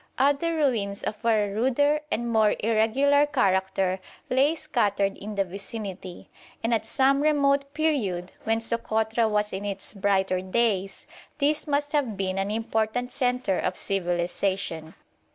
[0.17, 3.99] Other ruins of a ruder and more irregular character
[4.31, 6.27] lay scattered in the vicinity,
[6.63, 11.05] and at some remote period, when Sokotra was in its brighter days,
[11.37, 14.95] this must have been an important centre of civilisation.